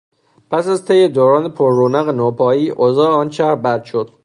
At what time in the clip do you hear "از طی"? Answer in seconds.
0.67-1.07